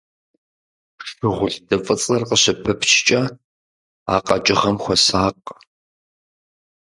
Шыгъулды 1.07 1.77
фӀыцӀэр 1.85 2.21
къыщыпыпчкӀэ 2.29 3.21
а 4.13 4.15
къэкӀыгъэм 4.25 4.77
хуэсакъ. 4.83 5.47